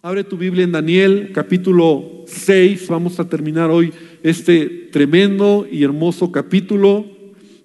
[0.00, 2.86] Abre tu Biblia en Daniel capítulo 6.
[2.86, 7.04] Vamos a terminar hoy este tremendo y hermoso capítulo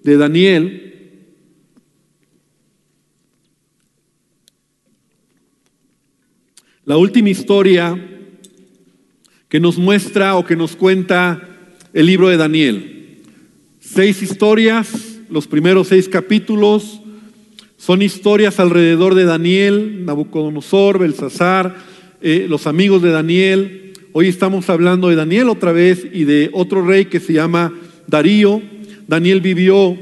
[0.02, 1.28] de Daniel.
[6.84, 7.96] La última historia
[9.48, 11.40] que nos muestra o que nos cuenta
[11.92, 13.22] el libro de Daniel.
[13.78, 17.00] Seis historias, los primeros seis capítulos
[17.76, 21.93] son historias alrededor de Daniel, Nabucodonosor, Belsasar,
[22.26, 23.92] eh, los amigos de Daniel.
[24.12, 27.70] Hoy estamos hablando de Daniel otra vez y de otro rey que se llama
[28.06, 28.62] Darío.
[29.06, 29.98] Daniel vivió eh,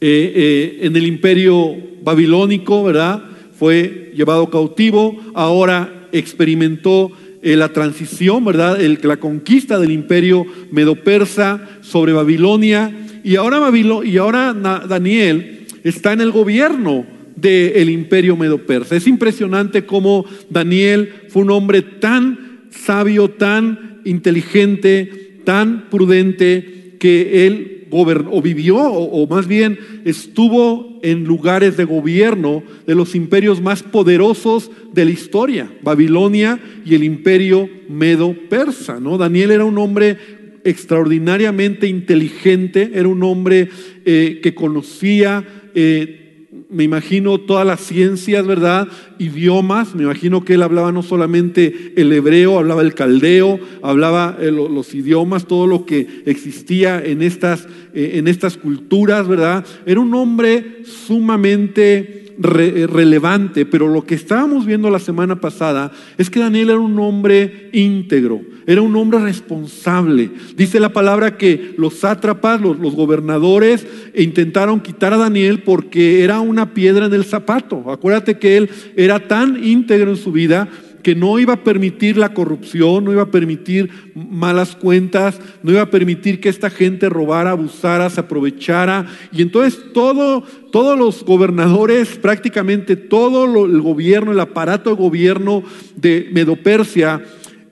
[0.00, 3.24] eh, en el imperio babilónico, ¿verdad?
[3.58, 8.80] Fue llevado cautivo, ahora experimentó la transición, ¿verdad?
[8.80, 13.06] El, la conquista del imperio medo-persa sobre Babilonia.
[13.22, 13.70] Y ahora,
[14.02, 18.96] y ahora Daniel está en el gobierno del imperio medo-persa.
[18.96, 27.86] Es impresionante cómo Daniel fue un hombre tan sabio, tan inteligente, tan prudente, que él
[27.90, 33.82] gobernó, o vivió, o, más bien estuvo en lugares de gobierno de los imperios más
[33.82, 39.00] poderosos de la historia, Babilonia y el imperio medo-persa.
[39.00, 39.16] ¿no?
[39.16, 40.18] Daniel era un hombre
[40.64, 43.68] extraordinariamente inteligente, era un hombre
[44.04, 46.27] eh, que conocía eh,
[46.70, 48.88] me imagino todas las ciencias, ¿verdad?
[49.18, 54.50] Idiomas, me imagino que él hablaba no solamente el hebreo, hablaba el caldeo, hablaba eh,
[54.50, 59.64] los idiomas, todo lo que existía en estas, eh, en estas culturas, ¿verdad?
[59.84, 66.30] Era un hombre sumamente eh, relevante, pero lo que estábamos viendo la semana pasada es
[66.30, 70.30] que Daniel era un hombre íntegro, era un hombre responsable.
[70.54, 76.40] Dice la palabra que los sátrapas, los, los gobernadores, intentaron quitar a Daniel porque era
[76.40, 77.90] una piedra en el zapato.
[77.90, 80.68] Acuérdate que él era tan íntegro en su vida
[81.02, 85.80] que no iba a permitir la corrupción, no iba a permitir malas cuentas, no iba
[85.80, 89.06] a permitir que esta gente robara, abusara, se aprovechara.
[89.32, 95.62] Y entonces todo, todos los gobernadores, prácticamente todo el gobierno, el aparato de gobierno
[95.96, 97.22] de Medopersia,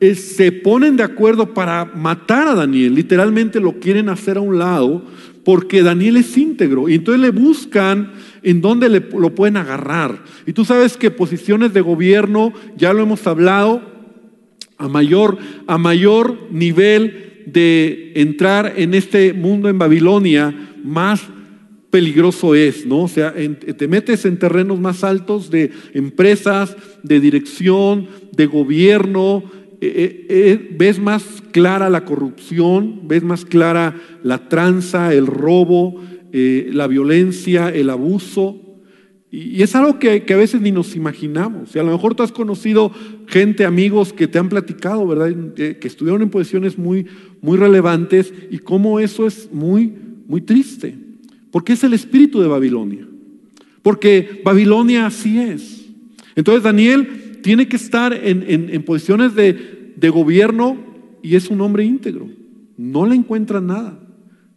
[0.00, 2.94] eh, se ponen de acuerdo para matar a Daniel.
[2.94, 5.02] Literalmente lo quieren hacer a un lado
[5.44, 6.88] porque Daniel es íntegro.
[6.88, 8.12] Y entonces le buscan
[8.42, 10.24] en dónde lo pueden agarrar.
[10.44, 13.80] Y tú sabes que posiciones de gobierno, ya lo hemos hablado,
[14.76, 21.22] a mayor, a mayor nivel de entrar en este mundo en Babilonia, más
[21.90, 23.04] peligroso es, ¿no?
[23.04, 29.44] O sea, te metes en terrenos más altos de empresas, de dirección, de gobierno,
[29.78, 36.00] eh, eh, eh, ves más clara la corrupción, ves más clara la tranza, el robo,
[36.32, 38.60] la violencia, el abuso.
[39.30, 41.74] Y, es algo que, a veces ni nos imaginamos.
[41.74, 42.92] Y a lo mejor tú has conocido
[43.26, 45.34] gente, amigos que te han platicado, ¿verdad?
[45.54, 47.06] Que estudiaron en posiciones muy,
[47.40, 49.94] muy relevantes y cómo eso es muy,
[50.26, 50.94] muy triste.
[51.50, 53.08] Porque es el espíritu de Babilonia.
[53.82, 55.86] Porque Babilonia así es.
[56.34, 60.76] Entonces Daniel tiene que estar en, posiciones de, de gobierno
[61.22, 62.28] y es un hombre íntegro.
[62.76, 64.00] No le encuentra nada.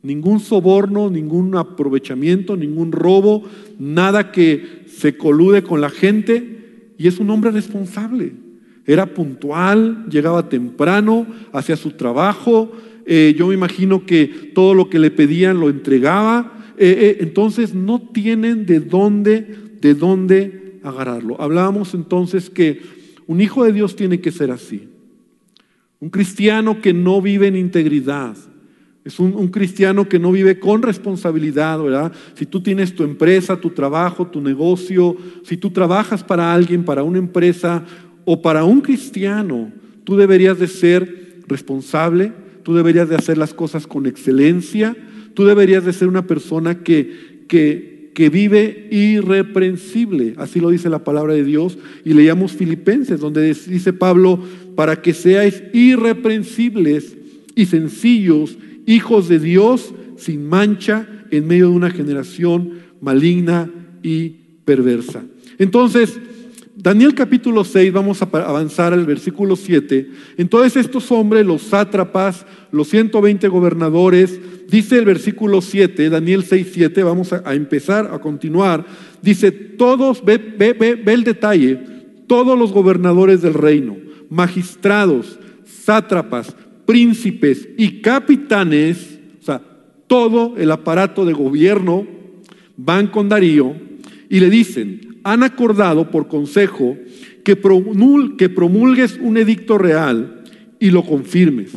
[0.02, 3.44] Ningún soborno, ningún aprovechamiento, ningún robo,
[3.78, 6.94] nada que se colude con la gente.
[6.98, 8.34] Y es un hombre responsable.
[8.88, 12.72] Era puntual, llegaba temprano, hacía su trabajo.
[13.06, 16.74] Eh, yo me imagino que todo lo que le pedían lo entregaba.
[16.80, 21.40] Eh, eh, entonces no tienen de dónde, de dónde agarrarlo.
[21.42, 22.82] Hablábamos entonces que
[23.28, 24.90] un hijo de Dios tiene que ser así.
[26.00, 28.36] Un cristiano que no vive en integridad,
[29.10, 32.12] es un, cristiano que no vive con responsabilidad, ¿verdad?
[32.36, 37.02] Si tú tienes tu empresa, tu trabajo, tu negocio, si tú trabajas para alguien, para
[37.02, 37.84] una empresa
[38.26, 39.72] o para un cristiano,
[40.04, 42.34] tú deberías de ser responsable,
[42.64, 44.96] tú deberías de hacer las cosas con excelencia,
[45.34, 51.04] tú deberías de ser una persona que, que, que vive irreprensible, así lo dice la
[51.04, 54.40] palabra de Dios, y leíamos Filipenses, donde dice Pablo,
[54.76, 57.16] para que seáis irreprensibles
[57.56, 63.70] y sencillos hijos de Dios sin mancha en medio de una generación maligna
[64.04, 64.30] y
[64.66, 65.24] perversa.
[65.58, 66.20] Entonces,
[66.76, 70.10] Daniel capítulo 6, vamos a avanzar al versículo 7.
[70.38, 77.04] Entonces estos hombres, los sátrapas, los 120 gobernadores, dice el versículo 7, Daniel 6, 7,
[77.04, 78.86] vamos a, empezar, a continuar,
[79.22, 81.80] dice, todos, ve, ve, ve, ve el detalle,
[82.28, 83.98] todos los gobernadores del reino,
[84.30, 86.56] magistrados, sátrapas,
[86.86, 89.62] príncipes y capitanes, o sea,
[90.08, 92.08] todo el aparato de gobierno,
[92.78, 93.76] van con Darío
[94.30, 96.96] y le dicen, han acordado por consejo
[97.44, 97.58] que
[98.38, 100.44] que, promulgues un edicto real
[100.80, 101.72] y lo confirmes.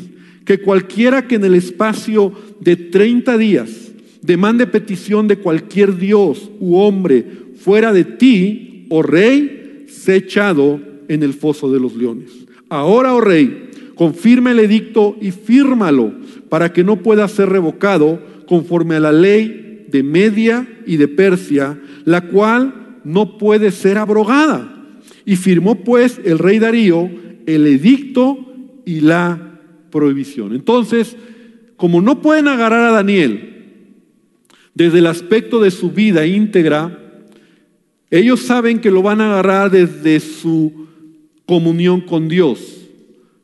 [0.45, 3.93] Que cualquiera que en el espacio de 30 días
[4.23, 7.25] demande petición de cualquier dios u hombre
[7.57, 12.31] fuera de ti, oh rey, sea echado en el foso de los leones.
[12.69, 16.13] Ahora, oh rey, confirma el edicto y fírmalo
[16.49, 21.79] para que no pueda ser revocado conforme a la ley de Media y de Persia,
[22.05, 24.69] la cual no puede ser abrogada.
[25.25, 27.11] Y firmó pues el rey Darío
[27.47, 28.39] el edicto
[28.85, 29.52] y la
[29.93, 30.53] prohibición.
[30.53, 31.17] Entonces,
[31.77, 33.51] como no pueden agarrar a Daniel
[34.75, 36.99] desde el aspecto de su vida íntegra,
[38.11, 40.89] ellos saben que lo van a agarrar desde su
[41.47, 42.89] comunión con Dios.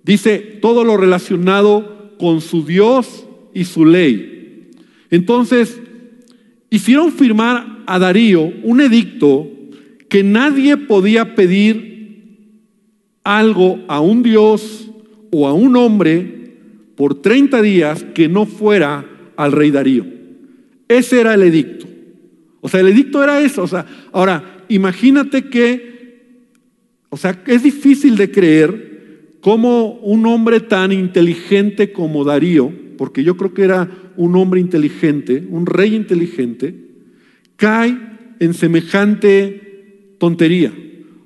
[0.02, 4.70] Dice todo lo relacionado con su Dios y su ley.
[5.10, 5.80] Entonces,
[6.70, 9.48] hicieron firmar a Darío un edicto
[10.08, 11.88] que nadie podía pedir
[13.24, 14.90] algo a un Dios
[15.30, 16.37] o a un hombre
[16.98, 19.06] por 30 días que no fuera
[19.36, 20.04] al rey Darío.
[20.88, 21.86] Ese era el edicto.
[22.60, 23.62] O sea, el edicto era eso.
[23.62, 26.32] O sea, ahora, imagínate que,
[27.08, 33.36] o sea, es difícil de creer cómo un hombre tan inteligente como Darío, porque yo
[33.36, 36.74] creo que era un hombre inteligente, un rey inteligente,
[37.54, 37.96] cae
[38.40, 40.72] en semejante tontería.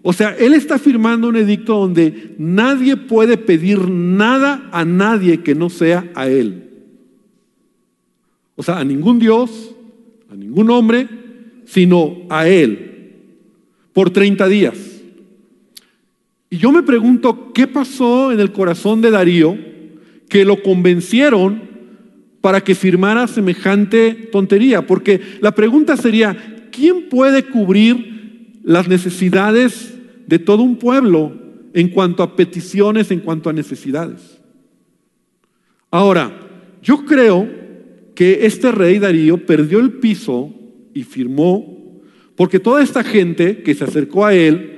[0.03, 5.55] O sea, él está firmando un edicto donde nadie puede pedir nada a nadie que
[5.55, 6.71] no sea a él.
[8.57, 9.75] O sea, a ningún Dios,
[10.29, 11.09] a ningún hombre,
[11.65, 13.15] sino a él,
[13.93, 14.77] por 30 días.
[16.51, 19.57] Y yo me pregunto, ¿qué pasó en el corazón de Darío
[20.29, 21.63] que lo convencieron
[22.41, 24.87] para que firmara semejante tontería?
[24.87, 28.12] Porque la pregunta sería, ¿quién puede cubrir
[28.63, 29.95] las necesidades
[30.27, 31.33] de todo un pueblo
[31.75, 34.41] en cuanto a peticiones, en cuanto a necesidades.
[35.91, 36.33] Ahora,
[36.83, 37.49] yo creo
[38.15, 40.55] que este rey Darío perdió el piso
[40.95, 42.01] y firmó,
[42.37, 44.69] porque toda esta gente que se acercó a él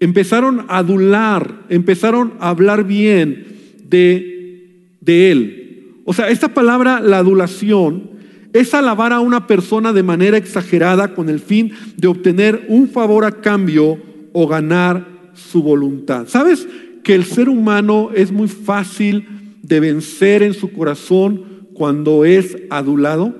[0.00, 3.46] empezaron a adular, empezaron a hablar bien
[3.84, 5.56] de, de él.
[6.04, 8.09] O sea, esta palabra, la adulación,
[8.52, 13.24] es alabar a una persona de manera exagerada con el fin de obtener un favor
[13.24, 13.98] a cambio
[14.32, 16.26] o ganar su voluntad.
[16.26, 16.66] ¿Sabes
[17.02, 21.44] que el ser humano es muy fácil de vencer en su corazón
[21.74, 23.34] cuando es adulado?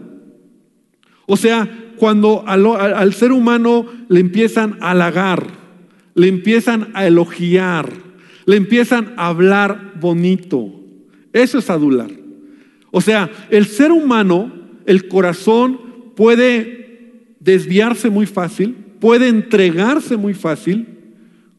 [1.27, 5.47] O sea, cuando al, ser humano le empiezan a halagar,
[6.15, 7.91] le empiezan a elogiar,
[8.47, 10.73] le empiezan a hablar bonito.
[11.33, 12.11] Eso es adular.
[12.91, 14.60] O sea, el ser humano
[14.91, 15.79] el corazón
[16.17, 20.89] puede desviarse muy fácil, puede entregarse muy fácil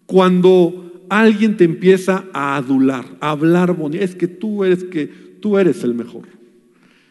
[0.05, 4.03] cuando alguien te empieza a adular, a hablar bonito.
[4.03, 5.07] Es que tú eres que
[5.39, 6.27] tú eres el mejor.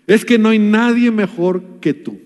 [0.07, 2.19] Es que no hay nadie mejor que tú.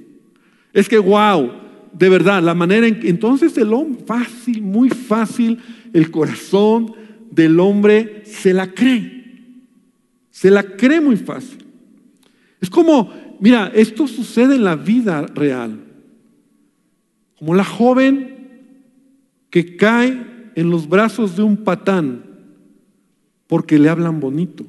[0.73, 1.53] Es que wow,
[1.93, 5.61] de verdad, la manera en que entonces el hombre fácil, muy fácil,
[5.93, 6.93] el corazón
[7.31, 9.25] del hombre se la cree.
[10.33, 11.59] Se la cree muy fácil.
[12.61, 15.85] Es como Mira, esto sucede en la vida real.
[17.39, 18.35] Como la joven
[19.51, 22.25] que cae en los brazos de un patán
[23.47, 24.65] porque le hablan bonito.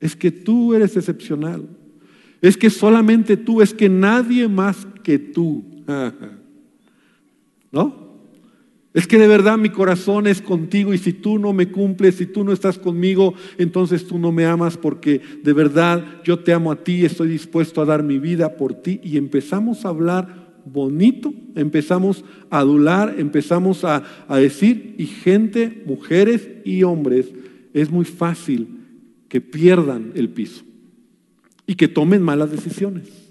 [0.00, 1.68] Es que tú eres excepcional.
[2.40, 5.64] Es que solamente tú, es que nadie más que tú.
[7.72, 8.03] ¿No?
[8.94, 12.26] Es que de verdad mi corazón es contigo y si tú no me cumples, si
[12.26, 16.70] tú no estás conmigo, entonces tú no me amas porque de verdad yo te amo
[16.70, 19.00] a ti, estoy dispuesto a dar mi vida por ti.
[19.02, 26.48] Y empezamos a hablar bonito, empezamos a adular, empezamos a, a decir, y gente, mujeres
[26.64, 27.32] y hombres,
[27.72, 28.78] es muy fácil
[29.28, 30.62] que pierdan el piso
[31.66, 33.23] y que tomen malas decisiones.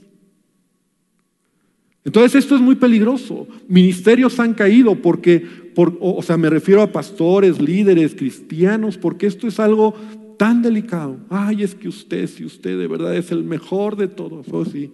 [2.06, 3.48] Entonces esto es muy peligroso.
[3.68, 5.40] Ministerios han caído porque,
[5.74, 9.96] por, o sea, me refiero a pastores, líderes, cristianos, porque esto es algo
[10.38, 11.18] tan delicado.
[11.30, 14.92] Ay, es que usted, si usted de verdad es el mejor de todos, oh, sí.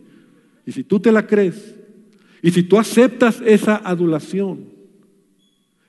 [0.66, 1.76] Y si tú te la crees,
[2.42, 4.66] y si tú aceptas esa adulación,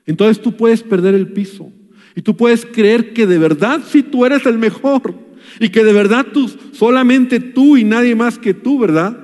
[0.05, 1.71] entonces tú puedes perder el piso.
[2.15, 5.13] Y tú puedes creer que de verdad si tú eres el mejor.
[5.59, 9.17] Y que de verdad tú, solamente tú y nadie más que tú, ¿verdad?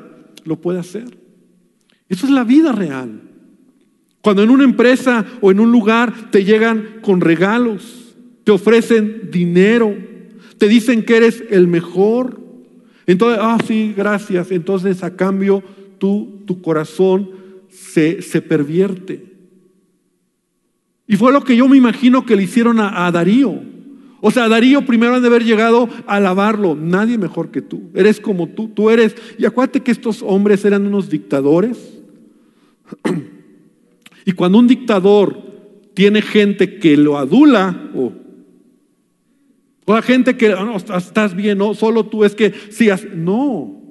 [0.46, 1.17] Lo puede hacer.
[2.10, 3.22] Eso es la vida real.
[4.22, 9.96] Cuando en una empresa o en un lugar te llegan con regalos, te ofrecen dinero,
[10.58, 12.40] te dicen que eres el mejor.
[13.06, 14.52] Entonces, ah, sí, gracias.
[14.52, 15.64] Entonces, a cambio,
[15.98, 17.32] tu corazón
[17.70, 19.38] se, se pervierte.
[21.08, 23.62] Y fue lo que yo me imagino que le hicieron a, Darío.
[24.20, 26.76] O sea, Darío primero han de haber llegado a alabarlo.
[26.76, 27.84] Nadie mejor que tú.
[27.94, 28.68] Eres como tú.
[28.68, 29.16] Tú eres.
[29.38, 31.97] Y acuérdate que estos hombres eran unos dictadores.
[34.26, 35.42] Y cuando un dictador
[35.94, 38.12] tiene gente que lo adula, o,
[39.88, 43.82] la gente que, ah, no, estás bien, no, solo tú es que sí, no.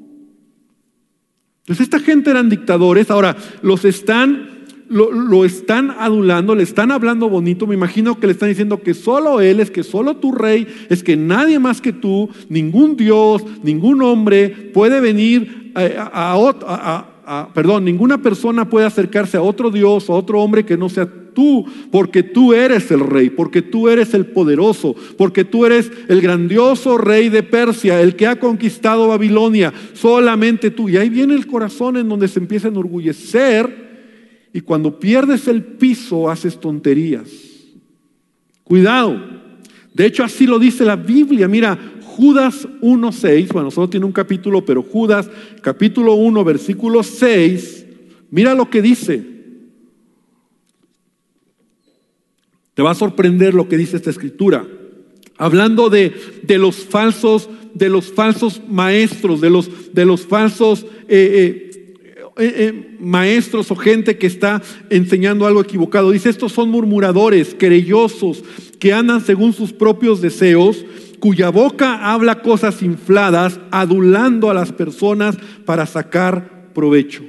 [1.60, 4.56] Entonces esta gente eran dictadores, ahora los están
[4.88, 9.40] lo, están adulando, le están hablando bonito, me imagino que le están diciendo que solo
[9.40, 14.02] Él es, que solo tu rey, es que nadie más que tú, ningún Dios, ningún
[14.02, 17.06] hombre puede venir a, a,
[17.52, 21.66] perdón, ninguna persona puede acercarse a otro Dios, a otro hombre que no sea tú,
[21.90, 26.96] porque tú eres el rey, porque tú eres el poderoso, porque tú eres el grandioso
[26.98, 30.88] rey de Persia, el que ha conquistado Babilonia, solamente tú.
[30.88, 33.86] Y ahí viene el corazón en donde se empieza a enorgullecer
[34.52, 37.28] y cuando pierdes el piso haces tonterías.
[38.64, 39.36] Cuidado.
[39.92, 41.48] De hecho, así lo dice la Biblia.
[41.48, 41.78] Mira,
[42.16, 45.28] Judas 1.6, bueno, solo tiene un capítulo, pero Judas
[45.60, 47.84] capítulo 1, versículo 6,
[48.30, 49.22] mira lo que dice.
[52.72, 54.66] Te va a sorprender lo que dice esta escritura.
[55.36, 61.70] Hablando de, de los falsos, de los falsos maestros, de los, de los falsos eh,
[62.38, 66.12] eh, eh, maestros o gente que está enseñando algo equivocado.
[66.12, 68.42] Dice, estos son murmuradores, querellosos,
[68.78, 70.84] que andan según sus propios deseos,
[71.26, 77.24] cuya boca habla cosas infladas, adulando a las personas para sacar provecho.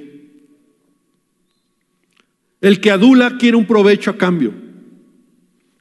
[2.62, 4.54] El que adula quiere un provecho a cambio.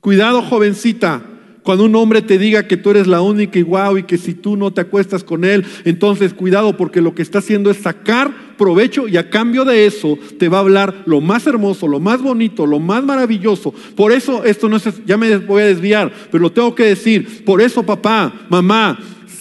[0.01, 1.25] Cuidado, jovencita,
[1.67, 4.35] cuando un hombre te diga que tú eres la única y guau y que si
[4.35, 8.55] tú no te acuestas con él, entonces cuidado porque lo que está haciendo es sacar
[8.57, 12.23] provecho y a cambio de eso te va a hablar lo más hermoso, lo más
[12.23, 13.75] bonito, lo más maravilloso.
[13.97, 17.45] Por eso esto no es, ya me voy a desviar, pero lo tengo que decir.
[17.45, 18.97] Por eso papá, mamá,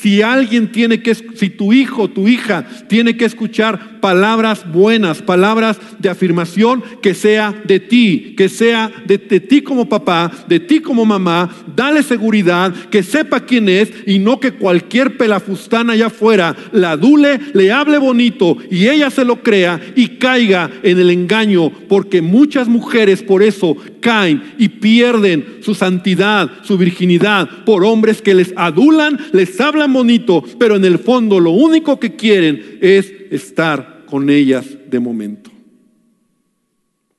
[0.06, 5.80] si alguien tiene que, si tu hijo, tu hija tiene que escuchar palabras buenas, palabras
[5.98, 11.08] de afirmación, que sea de ti, que sea de, ti como papá, de ti como
[11.08, 16.92] mamá, dale seguridad, que sepa quién es y no que cualquier pelafustana allá afuera la
[16.92, 22.22] adule, le hable bonito y ella se lo crea y caiga en el engaño, porque
[22.22, 28.54] muchas mujeres por eso caen y pierden su santidad, su virginidad, por hombres que les
[28.56, 34.30] adulan, les hablan bonito, pero en el fondo lo único que quieren es estar con
[34.30, 35.50] ellas de momento.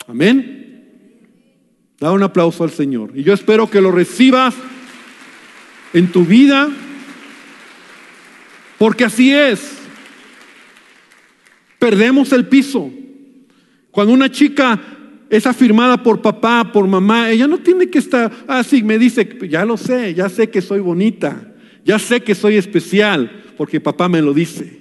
[0.07, 0.57] Amén.
[1.99, 3.13] Da un aplauso al Señor.
[3.15, 4.55] Y yo espero que lo recibas
[5.93, 6.69] en tu vida,
[8.79, 9.79] porque así es.
[11.79, 12.91] Perdemos el piso.
[13.91, 14.79] Cuando una chica
[15.31, 19.65] es afirmada por papá, por mamá, ella no tiene que estar así, me dice, ya
[19.65, 21.55] lo sé, ya sé que soy bonita,
[21.87, 24.81] ya sé que soy especial, porque papá me lo dice.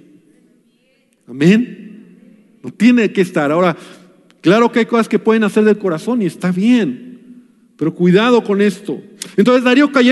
[1.27, 2.57] Amén.
[2.63, 3.51] No tiene que estar.
[3.51, 3.77] Ahora,
[4.41, 7.43] claro que hay cosas que pueden hacer del corazón y está bien,
[7.77, 9.00] pero cuidado con esto.
[9.38, 10.12] Entonces Darío cayó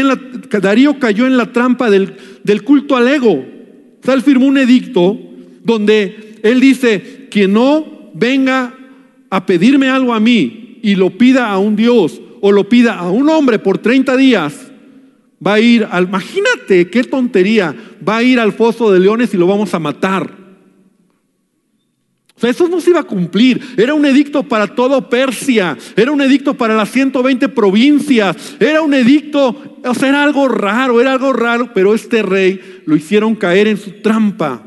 [1.28, 3.34] en la, trampa del, del culto al ego.
[3.34, 5.20] O sea, él firmó un edicto
[5.64, 8.76] donde él dice, que no venga
[9.32, 13.10] a pedirme algo a mí y lo pida a un Dios o lo pida a
[13.10, 14.72] un hombre por 30 días,
[15.46, 17.76] va a ir al, imagínate qué tontería,
[18.08, 20.44] va a ir al foso de leones y lo vamos a matar
[22.50, 23.62] eso no se iba a cumplir.
[23.78, 25.78] Era un edicto para todo Persia.
[25.96, 28.56] Era un edicto para las 120 provincias.
[28.60, 32.96] Era un edicto, o sea, era algo raro, era algo raro, pero este rey lo
[32.96, 34.64] hicieron caer en su trampa.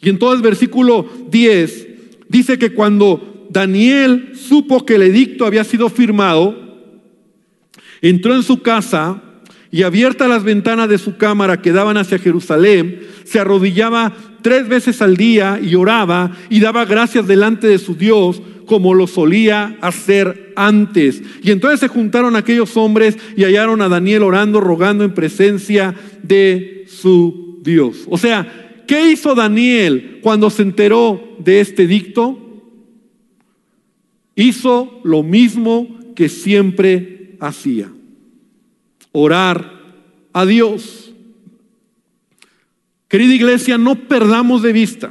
[0.00, 1.88] Y entonces versículo 10
[2.28, 6.62] dice que cuando Daniel supo que el edicto había sido firmado,
[8.02, 9.22] entró en su casa
[9.74, 15.02] y abiertas las ventanas de su cámara que daban hacia Jerusalén, se arrodillaba tres veces
[15.02, 20.52] al día y oraba y daba gracias delante de su Dios como lo solía hacer
[20.54, 21.24] antes.
[21.42, 26.84] Y entonces se juntaron aquellos hombres y hallaron a Daniel orando, rogando en presencia de
[26.86, 28.04] su Dios.
[28.08, 32.38] O sea, ¿qué hizo Daniel cuando se enteró de este dicto?
[34.36, 37.90] Hizo lo mismo que siempre hacía,
[39.16, 39.80] orar
[40.32, 41.12] a Dios.
[43.08, 45.10] Querida iglesia, no perdamos de vista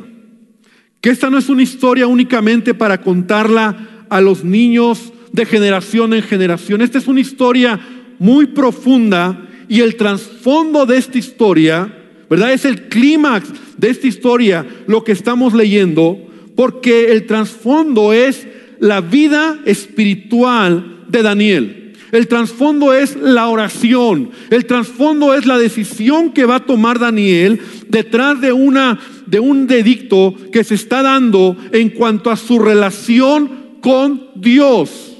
[0.99, 6.21] que esta no es una historia únicamente para contarla a los niños de generación en
[6.21, 6.81] generación.
[6.81, 7.79] Esta es una historia
[8.19, 11.93] muy profunda y el trasfondo de esta historia,
[12.29, 12.53] ¿verdad?
[12.53, 16.17] Es el clímax de esta historia, lo que estamos leyendo,
[16.55, 18.47] porque el trasfondo es
[18.79, 21.82] la vida espiritual de Daniel.
[22.13, 24.29] El trasfondo es la oración.
[24.51, 29.65] El trasfondo es la decisión que va a tomar Daniel detrás de, una, de un
[29.65, 35.17] dedicto que se está dando en cuanto a su relación con Dios.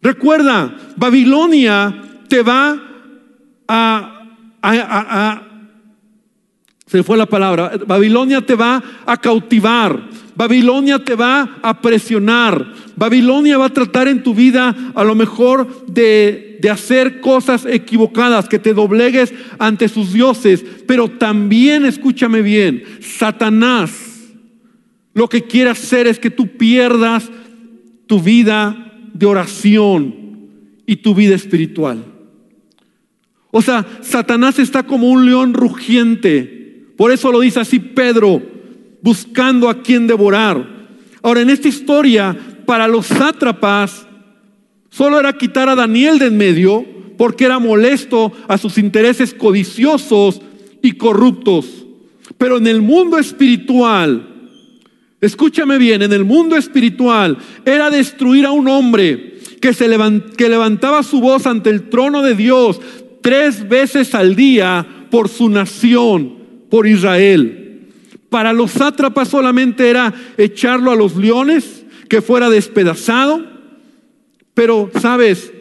[0.00, 2.80] Recuerda, Babilonia te va
[3.68, 4.26] a,
[4.62, 5.42] a,
[6.86, 12.72] se fue la palabra, Babilonia te va a cautivar, Babilonia te va a presionar.
[12.96, 18.48] Babilonia va a tratar en tu vida a lo mejor de, de, hacer cosas equivocadas,
[18.48, 20.64] que te doblegues ante sus dioses.
[20.86, 24.14] Pero también, escúchame bien, Satanás
[25.14, 27.30] lo que quiere hacer es que tú pierdas
[28.06, 30.14] tu vida de oración
[30.86, 32.04] y tu vida espiritual.
[33.52, 36.90] O sea, Satanás está como un león rugiente.
[36.96, 38.42] Por eso lo dice así Pedro
[39.04, 40.66] buscando a quien devorar.
[41.22, 42.34] Ahora, en esta historia,
[42.64, 44.06] para los sátrapas,
[44.88, 46.86] solo era quitar a Daniel de en medio
[47.18, 50.40] porque era molesto a sus intereses codiciosos
[50.80, 51.84] y corruptos.
[52.38, 54.26] Pero en el mundo espiritual,
[55.20, 59.86] escúchame bien, en el mundo espiritual era destruir a un hombre que, se
[60.38, 62.80] que levantaba su voz ante el trono de Dios
[63.20, 66.38] tres veces al día por su nación,
[66.70, 67.63] por Israel.
[68.34, 73.46] Para los sátrapas solamente era echarlo a los leones, que fuera despedazado.
[74.54, 75.52] Pero, ¿sabes?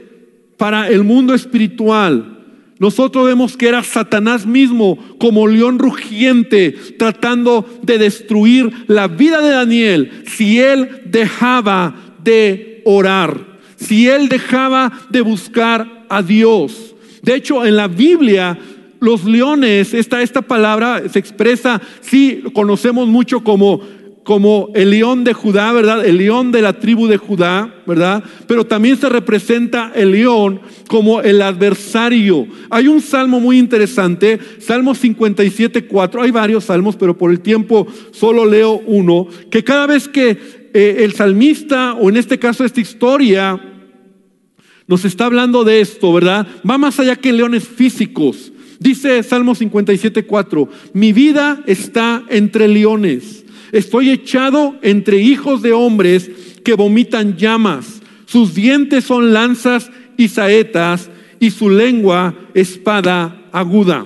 [0.58, 2.40] Para el mundo espiritual,
[2.80, 9.52] nosotros vemos que era Satanás mismo como león rugiente tratando de destruir la vida de
[9.52, 16.96] Daniel si él dejaba de orar, si él dejaba de buscar a Dios.
[17.22, 18.58] De hecho, en la Biblia
[19.04, 23.82] los leones, esta, esta palabra se expresa, sí, conocemos mucho como,
[24.24, 26.06] como el león de Judá, ¿verdad?
[26.06, 28.24] El león de la tribu de Judá, ¿verdad?
[28.48, 32.48] Pero también se representa el león como el adversario.
[32.70, 36.22] Hay un salmo muy interesante, Salmo 57, 4.
[36.22, 40.96] Hay varios salmos, pero por el tiempo solo leo uno, que cada vez que eh,
[41.00, 43.60] el salmista, o en este caso esta historia,
[44.88, 46.48] nos está hablando de esto, ¿verdad?
[46.70, 48.53] Va más allá que leones físicos.
[48.84, 56.30] Dice Salmo 57, 4, mi vida está entre leones, estoy echado entre hijos de hombres
[56.66, 64.06] que vomitan llamas, sus dientes son lanzas y saetas y su lengua espada aguda.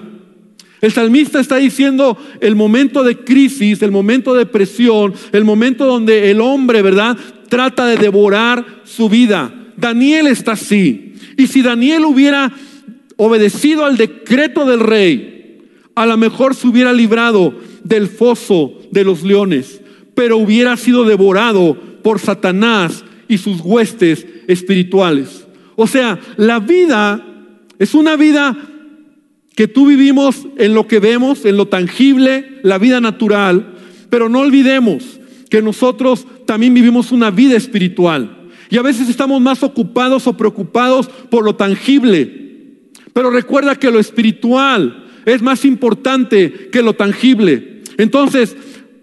[0.79, 6.29] El salmista está diciendo el momento de crisis, el momento de presión, el momento donde
[6.29, 7.17] el hombre, ¿verdad?,
[7.49, 9.51] trata de devorar su vida.
[9.75, 11.15] Daniel está así.
[11.35, 12.53] Y si Daniel hubiera
[13.17, 15.61] obedecido al decreto del rey,
[15.95, 17.53] a lo mejor se hubiera librado
[17.83, 19.81] del foso de los leones,
[20.15, 25.47] pero hubiera sido devorado por Satanás y sus huestes espirituales.
[25.75, 27.25] O sea, la vida
[27.79, 28.55] es una vida
[29.55, 33.73] que tú vivimos en lo que vemos, en lo tangible, la vida natural,
[34.09, 38.49] pero no olvidemos que nosotros también vivimos una vida espiritual.
[38.69, 42.46] Y a veces estamos más ocupados o preocupados por lo tangible,
[43.17, 47.81] pero recuerda que lo espiritual es más importante que lo tangible.
[47.97, 48.55] Entonces,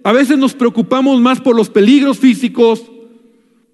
[0.05, 2.85] a veces nos preocupamos más por los peligros físicos,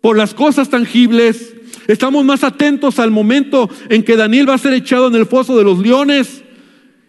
[0.00, 1.54] por las cosas tangibles.
[1.88, 5.58] Estamos más atentos al momento en que Daniel va a ser echado en el foso
[5.58, 6.42] de los leones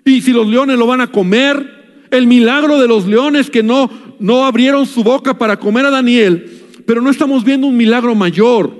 [0.03, 2.03] y si los leones lo van a comer.
[2.11, 3.89] El milagro de los leones que no,
[4.19, 6.51] no abrieron su boca para comer a Daniel.
[6.85, 8.75] Pero no estamos viendo un milagro mayor.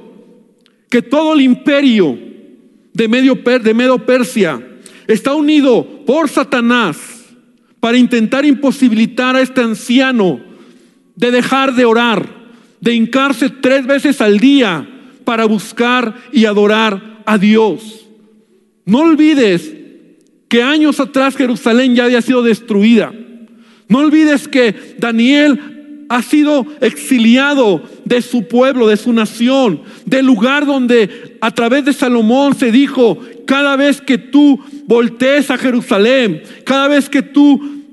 [0.89, 2.30] Que todo el imperio
[2.93, 4.67] de, medio de Persia
[5.07, 6.97] está unido por Satanás
[7.79, 10.39] para intentar imposibilitar a este anciano
[11.15, 12.27] de dejar de orar,
[12.79, 14.87] de hincarse tres veces al día
[15.25, 18.07] para buscar y adorar a Dios.
[18.85, 19.73] No olvides
[20.47, 23.13] que años atrás Jerusalén ya había sido destruida.
[23.87, 25.70] No olvides que Daniel
[26.11, 31.93] ha sido exiliado de su pueblo, de su nación, del lugar donde a través de
[31.93, 37.85] Salomón se dijo, cada vez que tú voltees a Jerusalén, cada vez que tú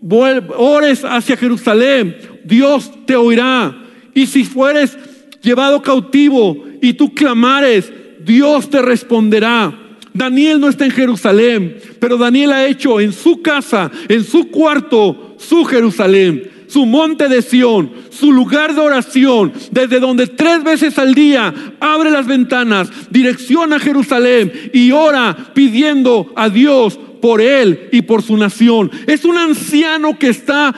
[0.57, 3.85] ores hacia Jerusalén, Dios te oirá.
[4.15, 4.99] Y si fueres
[5.41, 7.93] llevado cautivo y tú clamares,
[8.25, 9.79] Dios te responderá.
[10.13, 15.37] Daniel no está en Jerusalén, pero Daniel ha hecho en su casa, en su cuarto,
[15.39, 21.15] su Jerusalén su monte de Sión, su lugar de oración, desde donde tres veces al
[21.15, 28.03] día abre las ventanas, dirección a Jerusalén y ora pidiendo a Dios por él y
[28.03, 28.91] por su nación.
[29.07, 30.75] Es un anciano que está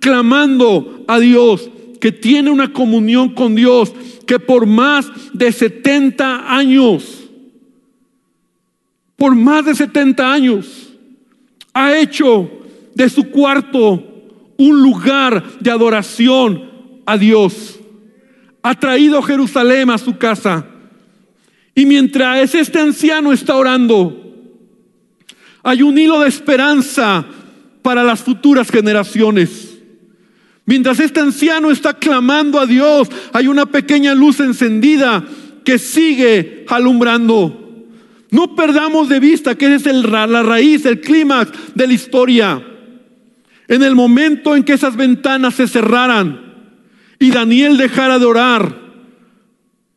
[0.00, 1.68] clamando a Dios,
[2.00, 3.92] que tiene una comunión con Dios,
[4.26, 7.24] que por más de 70 años,
[9.16, 10.94] por más de 70 años,
[11.72, 12.48] ha hecho
[12.94, 14.13] de su cuarto
[14.56, 16.70] un lugar de adoración
[17.06, 17.78] a Dios.
[18.62, 20.66] Ha traído Jerusalén a su casa.
[21.74, 24.20] Y mientras este anciano está orando,
[25.62, 27.24] hay un hilo de esperanza
[27.82, 29.78] para las futuras generaciones.
[30.66, 35.24] Mientras este anciano está clamando a Dios, hay una pequeña luz encendida
[35.64, 37.86] que sigue alumbrando.
[38.30, 42.73] No perdamos de vista que es la raíz, el clímax de la historia.
[43.68, 46.54] En el momento en que esas ventanas se cerraran
[47.18, 48.84] y Daniel dejara de orar,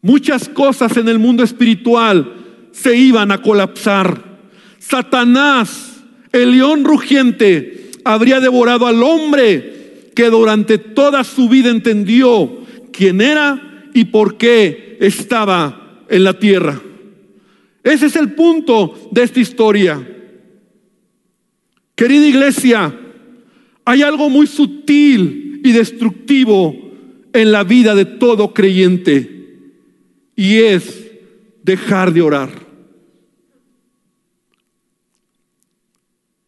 [0.01, 2.34] muchas cosas en el mundo espiritual
[2.71, 4.23] se iban a colapsar.
[4.80, 12.60] Satanás, el león rugiente, habría devorado al hombre que durante toda su vida entendió
[12.93, 16.82] quién era y por qué estaba en la tierra.
[17.84, 20.08] Ese es el punto de esta historia.
[21.95, 22.93] Querida iglesia,
[23.88, 26.76] hay algo muy sutil y destructivo
[27.32, 29.71] en la vida de todo creyente
[30.36, 31.10] y es
[31.63, 32.50] dejar de orar.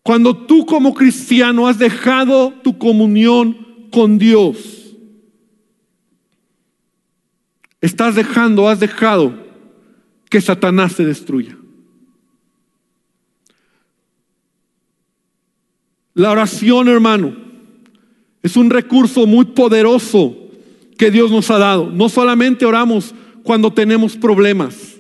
[0.04, 4.98] Cuando tú como cristiano has dejado tu comunión con Dios,
[7.80, 9.48] estás dejando, has dejado
[10.30, 11.59] que Satanás se destruya.
[16.20, 17.34] La oración, hermano,
[18.44, 20.38] es un recurso muy poderoso
[20.98, 21.90] que Dios nos ha dado.
[21.92, 24.98] No solamente oramos cuando tenemos problemas.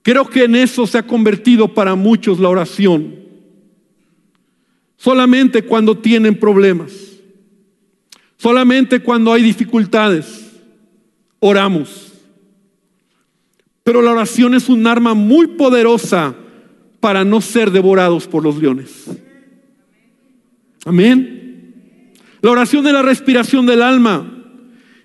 [0.00, 3.14] Creo que en eso se ha convertido para muchos la oración.
[4.96, 6.92] Solamente cuando tienen problemas.
[8.38, 10.50] Solamente cuando hay dificultades.
[11.40, 12.10] Oramos.
[13.84, 16.34] Pero la oración es un arma muy poderosa
[17.00, 19.10] para no ser devorados por los leones.
[20.84, 22.12] Amén.
[22.40, 24.28] La oración es la respiración del alma.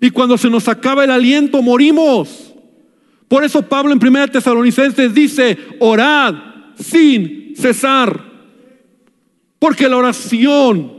[0.01, 2.53] Y cuando se nos acaba el aliento, morimos.
[3.27, 6.35] Por eso Pablo en 1 Tesalonicenses dice, orad
[6.79, 8.25] sin cesar.
[9.59, 10.93] Porque la oración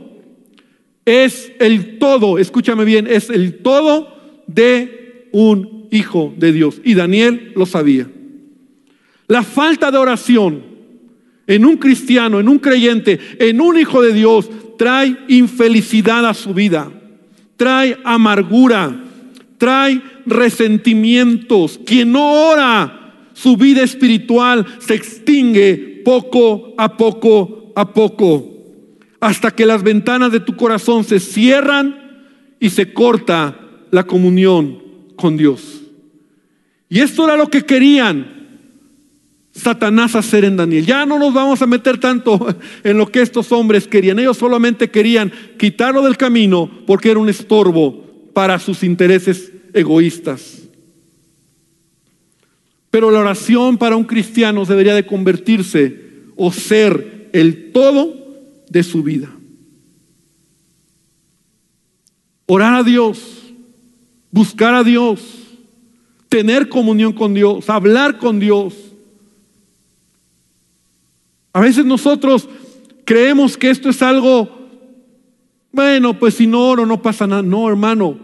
[1.05, 6.81] es el todo, escúchame bien, es el todo de un hijo de Dios.
[6.83, 8.07] Y Daniel lo sabía.
[9.27, 10.63] La falta de oración
[11.47, 16.53] en un cristiano, en un creyente, en un hijo de Dios, trae infelicidad a su
[16.53, 16.89] vida,
[17.57, 19.03] trae amargura,
[19.57, 21.81] trae resentimientos.
[21.85, 28.45] Quien no ora, su vida espiritual se extingue poco a poco a poco,
[29.19, 32.23] hasta que las ventanas de tu corazón se cierran
[32.57, 33.59] y se corta
[33.91, 34.81] la comunión
[35.17, 35.81] con Dios.
[36.87, 38.38] Y esto era lo que querían
[39.51, 40.85] Satanás hacer en Daniel.
[40.85, 44.19] Ya no nos vamos a meter tanto en lo que estos hombres querían.
[44.19, 50.59] Ellos solamente querían quitarlo del camino porque era un estorbo para sus intereses egoístas.
[52.91, 58.15] Pero la oración para un cristiano debería de convertirse o ser el todo
[58.69, 59.29] de su vida.
[62.47, 63.53] Orar a Dios,
[64.31, 65.21] buscar a Dios,
[66.29, 68.73] tener comunión con Dios, hablar con Dios.
[71.53, 72.47] A veces nosotros
[73.05, 74.49] creemos que esto es algo,
[75.71, 77.41] bueno, pues si no oro no pasa nada.
[77.41, 78.19] No, hermano,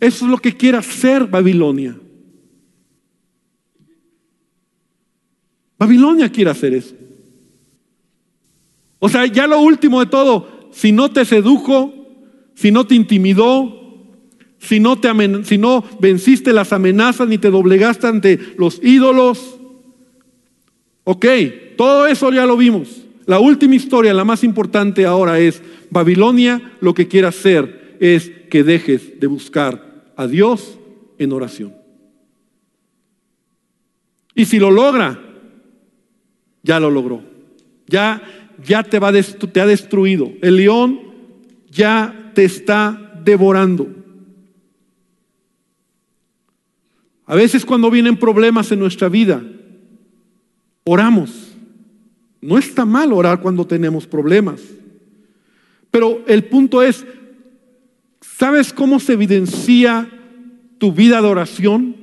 [0.00, 1.98] eso es lo que quiere hacer Babilonia.
[5.78, 6.94] Babilonia quiere hacer eso.
[8.98, 11.92] O sea, ya lo último de todo, si no te sedujo,
[12.54, 13.76] si no te intimidó,
[14.58, 15.10] si no, te
[15.44, 19.58] si no venciste las amenazas ni te doblegaste ante los ídolos.
[21.04, 21.26] Ok,
[21.76, 23.06] todo eso ya lo vimos.
[23.26, 28.62] La última historia, la más importante ahora es Babilonia lo que quiere hacer es que
[28.62, 30.78] dejes de buscar a Dios
[31.18, 31.74] en oración.
[34.34, 35.18] Y si lo logra,
[36.62, 37.22] ya lo logró.
[37.86, 38.22] Ya,
[38.64, 40.30] ya te, va, te ha destruido.
[40.42, 41.00] El león
[41.70, 43.88] ya te está devorando.
[47.24, 49.42] A veces cuando vienen problemas en nuestra vida,
[50.84, 51.45] oramos.
[52.46, 54.60] No está mal orar cuando tenemos problemas.
[55.90, 57.04] Pero el punto es,
[58.20, 60.08] ¿sabes cómo se evidencia
[60.78, 61.96] tu vida de oración?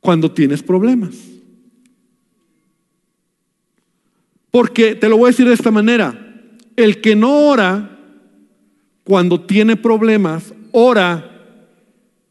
[0.00, 1.16] Cuando tienes problemas.
[4.52, 6.36] Porque te lo voy a decir de esta manera,
[6.76, 7.98] el que no ora
[9.02, 11.28] cuando tiene problemas, ora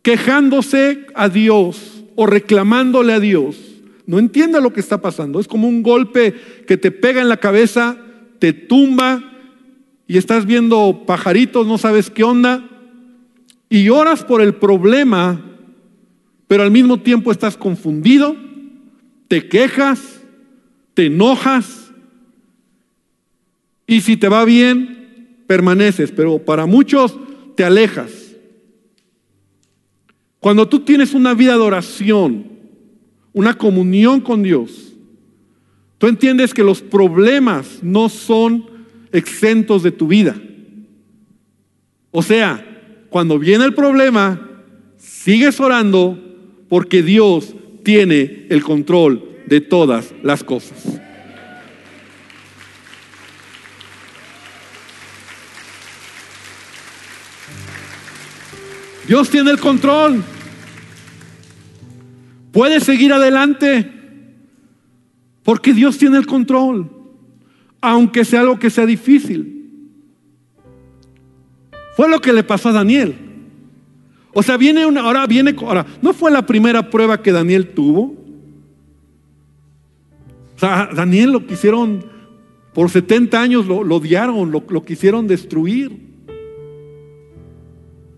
[0.03, 3.68] quejándose a Dios o reclamándole a Dios,
[4.09, 5.39] no entiende lo que está pasando.
[5.39, 6.33] Es como un golpe
[6.65, 7.95] que te pega en la cabeza,
[8.39, 9.23] te tumba
[10.07, 12.67] y estás viendo pajaritos, no sabes qué onda,
[13.69, 15.45] y oras por el problema,
[16.47, 18.35] pero al mismo tiempo estás confundido,
[19.27, 20.21] te quejas,
[20.95, 21.91] te enojas,
[23.85, 27.15] y si te va bien, permaneces, pero para muchos
[27.55, 28.35] te alejas.
[30.39, 32.58] Cuando tú tienes una vida de oración,
[33.33, 34.93] una comunión con Dios,
[35.97, 38.65] tú entiendes que los problemas no son
[39.11, 40.35] exentos de tu vida.
[42.11, 42.65] O sea,
[43.09, 44.49] cuando viene el problema,
[44.97, 46.17] sigues orando
[46.67, 50.99] porque Dios tiene el control de todas las cosas.
[59.07, 60.23] Dios tiene el control.
[62.51, 63.91] Puedes seguir adelante
[65.43, 66.89] porque Dios tiene el control,
[67.81, 69.59] aunque sea algo que sea difícil.
[71.95, 73.15] Fue lo que le pasó a Daniel.
[74.33, 78.15] O sea, viene una, ahora viene, ahora, ¿no fue la primera prueba que Daniel tuvo?
[80.55, 82.05] O sea, Daniel lo quisieron,
[82.73, 86.09] por 70 años lo, odiaron, lo, quisieron destruir.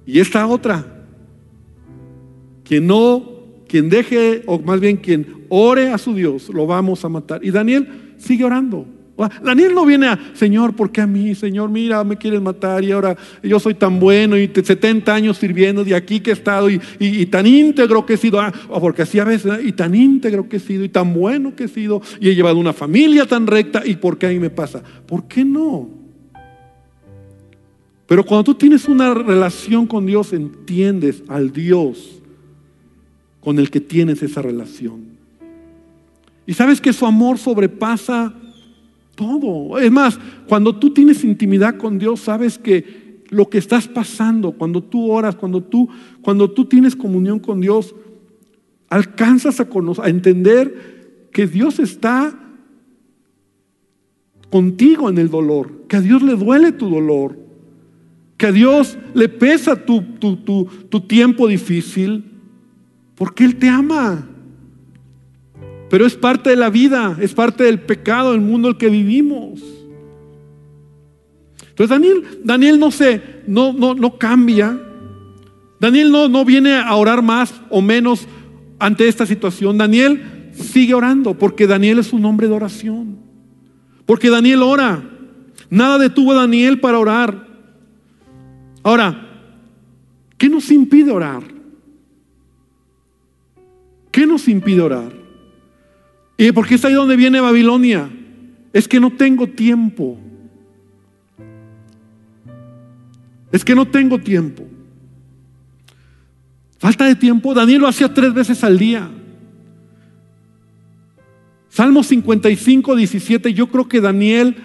[0.06, 1.06] Y esta otra,
[2.64, 3.41] quien no,
[3.72, 7.40] quien deje, o más bien quien ore a su Dios, lo vamos a matar.
[7.42, 8.86] Y Daniel sigue orando.
[9.42, 11.36] Daniel no viene a, Señor, ¿por qué a mí?
[11.36, 15.86] Señor, mira, me quieres matar y ahora yo soy tan bueno y 70 años sirviendo
[15.86, 19.24] de aquí que he estado y, tan íntegro que he sido, ah, porque así a
[19.24, 22.36] veces, y tan íntegro que he sido y tan bueno que he sido y he
[22.36, 24.84] llevado una familia tan recta y ¿por qué a mí me pasa?
[25.06, 25.88] ¿Por qué no?
[28.06, 32.21] Pero cuando tú tienes una relación con Dios, entiendes al Dios
[33.42, 35.02] con el que tienes esa relación.
[36.48, 38.34] Y sabes que su amor sobrepasa
[39.16, 39.78] todo.
[39.78, 44.82] Es más, cuando tú tienes intimidad con Dios, sabes que lo que estás pasando, cuando
[44.82, 45.90] tú oras, cuando tú,
[46.22, 47.96] cuando tú tienes comunión con Dios,
[48.90, 52.38] alcanzas a, conocer, a entender que Dios está
[54.50, 57.40] contigo en el dolor, que a Dios le duele tu dolor,
[58.38, 62.31] que a Dios le pesa tu, tu, tiempo difícil,
[63.22, 64.28] porque Él te ama.
[65.92, 68.90] Pero es parte de la vida, es parte del pecado, del mundo en el que
[68.90, 69.62] vivimos.
[71.70, 74.76] Entonces Daniel, Daniel no se, no, no, no cambia.
[75.80, 78.28] Daniel no, no viene a orar más o menos
[78.80, 79.78] ante esta situación.
[79.78, 83.20] Daniel sigue orando porque Daniel es un hombre de oración.
[84.08, 85.00] Porque Daniel ora.
[85.70, 87.48] Nada detuvo a Daniel para orar.
[88.82, 89.30] Ahora,
[90.40, 91.51] ¿qué nos impide orar?
[94.12, 95.12] ¿Qué nos impide orar?
[96.38, 98.10] ¿Y por qué es ahí donde viene Babilonia?
[98.74, 100.18] Es que no tengo tiempo.
[103.52, 104.68] Es que no tengo tiempo.
[106.78, 107.54] Falta de tiempo.
[107.54, 109.10] Daniel lo hacía tres veces al día.
[111.70, 113.54] Salmo 55, 17.
[113.54, 114.56] Yo creo que Daniel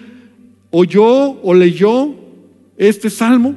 [0.71, 2.15] oyó o leyó
[2.77, 3.55] este salmo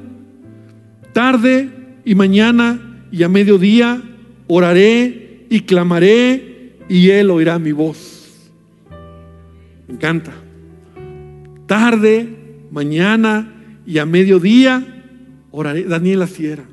[1.13, 1.69] Tarde
[2.05, 4.01] y mañana y a mediodía
[4.47, 5.20] oraré
[5.51, 8.51] y clamaré y Él oirá mi voz.
[9.87, 10.33] Me encanta.
[11.67, 12.29] Tarde,
[12.71, 13.53] mañana
[13.85, 15.05] y a mediodía
[15.51, 15.85] oraré.
[15.85, 16.65] Daniel Sierra.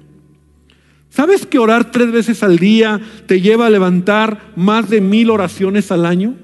[1.10, 5.92] ¿Sabes que orar tres veces al día te lleva a levantar más de mil oraciones
[5.92, 6.36] al año?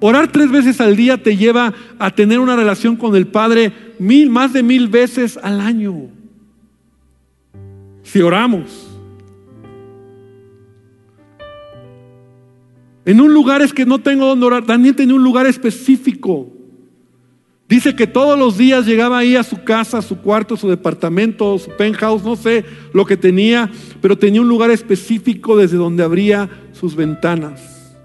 [0.00, 4.28] Orar tres veces al día te lleva a tener una relación con el Padre mil,
[4.28, 6.10] más de mil veces al año.
[8.02, 8.93] Si oramos.
[13.06, 14.64] En un lugar es que no tengo donde orar.
[14.64, 16.50] Daniel tenía un lugar específico.
[17.68, 21.58] Dice que todos los días llegaba ahí a su casa, a su cuarto, su departamento,
[21.58, 23.70] su penthouse, no sé lo que tenía,
[24.02, 27.96] pero tenía un lugar específico desde donde abría sus ventanas.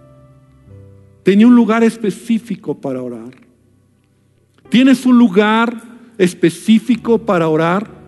[1.24, 3.36] Tenía un lugar específico para orar.
[4.70, 5.82] ¿Tienes un lugar
[6.18, 8.00] específico para orar?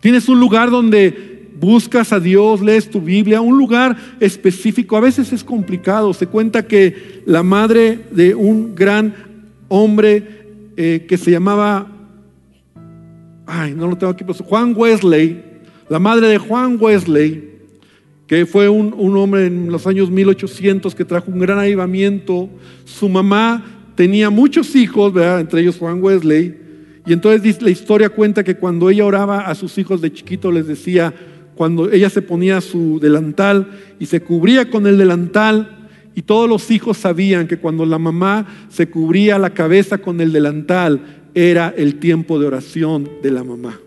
[0.00, 1.31] ¿Tienes un lugar donde
[1.62, 3.40] buscas a Dios, lees tu Biblia?
[3.40, 4.96] Un lugar específico.
[4.96, 6.12] A veces es complicado.
[6.12, 9.14] Se cuenta que la madre de un gran
[9.68, 11.86] hombre eh, que se llamaba,
[13.46, 15.40] ay, no lo tengo aquí, pero Juan Wesley,
[15.88, 17.52] la madre de Juan Wesley,
[18.26, 22.48] que fue un, hombre en los años 1800 que trajo un gran avivamiento.
[22.84, 26.58] Su mamá tenía muchos hijos, entre ellos Juan Wesley,
[27.06, 30.66] Y entonces la historia cuenta que cuando ella oraba a sus hijos de chiquito les
[30.66, 31.14] decía,
[31.54, 35.78] cuando ella se ponía su delantal y se cubría con el delantal,
[36.14, 40.32] y todos los hijos sabían que cuando la mamá se cubría la cabeza con el
[40.32, 41.00] delantal,
[41.34, 43.78] era el tiempo de oración de la mamá.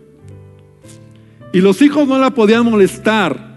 [1.52, 3.54] Y los hijos no la podían molestar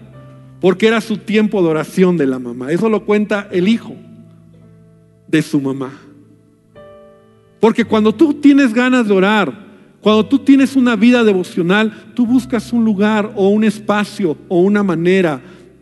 [0.60, 2.70] porque era su tiempo de oración de la mamá.
[2.70, 3.96] Eso lo cuenta el hijo
[5.26, 5.90] de su mamá.
[7.58, 9.69] Porque cuando tú tienes ganas de orar,
[10.00, 14.82] cuando tú tienes una vida devocional, tú buscas un lugar o un espacio o una
[14.82, 15.40] manera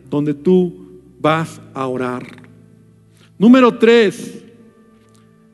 [0.09, 2.25] donde tú vas a orar.
[3.37, 4.43] Número tres,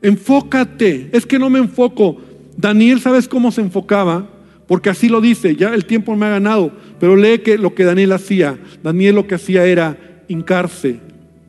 [0.02, 1.10] enfócate.
[1.12, 2.16] Es que no me enfoco.
[2.56, 4.28] Daniel, ¿sabes cómo se enfocaba?
[4.66, 7.84] Porque así lo dice, ya el tiempo me ha ganado, pero lee que lo que
[7.84, 8.58] Daniel hacía.
[8.82, 10.98] Daniel lo que hacía era hincarse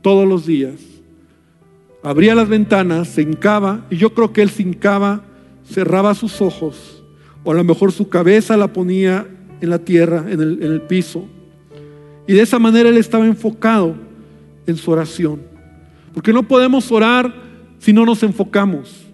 [0.03, 0.75] todos los días.
[2.03, 5.23] Abría las ventanas, se hincaba, y yo creo que él se hincaba,
[5.67, 6.96] cerraba sus ojos,
[7.47, 9.25] o a lo mejor su cabeza la ponía
[9.61, 11.29] en la tierra, en el, piso.
[12.27, 13.95] Y de esa manera él estaba enfocado
[14.65, 15.43] en su oración.
[16.13, 17.33] Porque no podemos orar
[17.79, 19.05] si no nos enfocamos.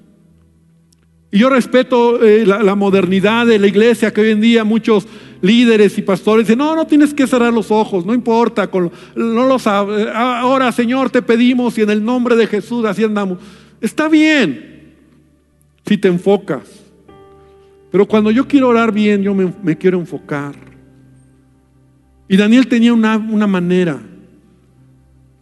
[1.31, 5.05] Y yo respeto eh, la, modernidad de la iglesia, que hoy en día muchos
[5.41, 9.45] líderes y pastores dicen, no, no tienes que cerrar los ojos, no importa, con, no
[9.45, 13.37] los, ahora Señor te pedimos y en el nombre de Jesús así andamos.
[13.79, 14.95] Está bien
[15.85, 16.82] si te enfocas,
[17.93, 20.55] pero cuando yo quiero orar bien, yo me, quiero enfocar.
[22.27, 24.01] Y Daniel tenía una, una manera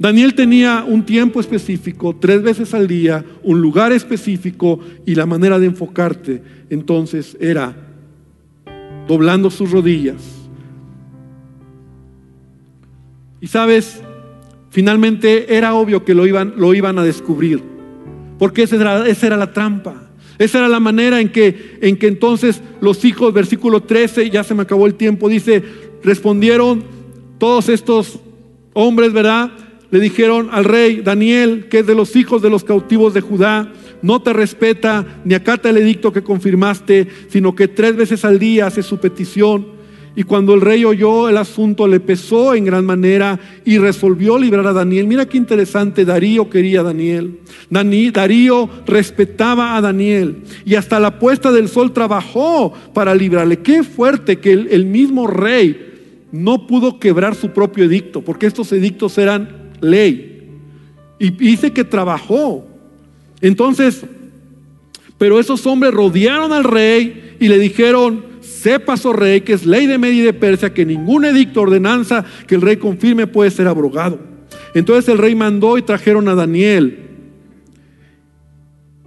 [0.02, 5.60] Daniel tenía un tiempo específico, tres veces al día, un lugar específico y la manera
[5.60, 7.76] de enfocarte entonces era
[9.08, 10.50] doblando sus rodillas.
[13.40, 14.02] Y sabes,
[14.72, 17.62] finalmente era obvio que lo iban, lo iban a descubrir,
[18.40, 20.01] porque esa era, esa era la trampa.
[20.42, 24.56] Esa era la manera en que, en que entonces los hijos, versículo 13, ya se
[24.56, 25.64] me acabó el tiempo, dice,
[26.04, 26.84] respondieron
[27.38, 28.20] todos estos
[28.74, 29.52] hombres, ¿verdad?
[29.92, 33.72] le dijeron al rey Daniel, que es de los hijos de los cautivos de Judá,
[34.02, 38.68] no te respeta ni acata el edicto que confirmaste, sino que tres veces al día
[38.68, 39.81] hace su petición.
[40.15, 44.67] Y cuando el rey oyó el asunto, le pesó en gran manera y resolvió librar
[44.67, 45.08] a Daniel.
[45.08, 47.39] Mira qué interesante, Darío quería a Daniel.
[47.69, 53.60] Darío respetaba a Daniel y hasta la puesta del sol trabajó para librarle.
[53.60, 55.91] Qué fuerte que el, el mismo rey
[56.32, 60.50] no pudo quebrar su propio edicto, porque estos edictos eran ley.
[61.19, 62.67] Y dice que trabajó.
[63.39, 64.04] Entonces,
[65.17, 68.31] pero esos hombres rodearon al rey y le dijeron,
[68.62, 72.26] sepas, oh rey, que es ley de Media y de Persia, que ningún edicto, ordenanza
[72.47, 74.19] que el rey confirme puede ser abrogado.
[74.74, 77.08] Entonces el rey mandó y trajeron a Daniel.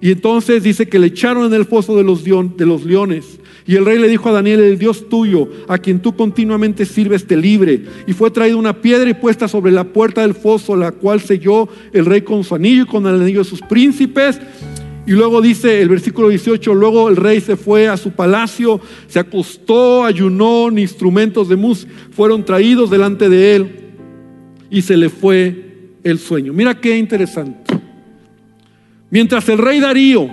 [0.01, 3.39] Y entonces dice que le echaron en el foso de los, de los leones.
[3.67, 7.27] Y el rey le dijo a Daniel, el Dios tuyo, a quien tú continuamente sirves,
[7.27, 7.87] te libre.
[8.07, 11.69] Y fue traída una piedra y puesta sobre la puerta del foso, la cual selló
[11.93, 14.39] el rey con su anillo y con el anillo de sus príncipes.
[15.07, 19.19] Y luego dice el versículo 18, luego el rey se fue a su palacio, se
[19.19, 23.77] acostó, ayunó, instrumentos de música fueron traídos delante de él
[24.71, 26.53] y se le fue el sueño.
[26.53, 27.75] Mira qué interesante.
[29.11, 30.29] Mientras el rey Darío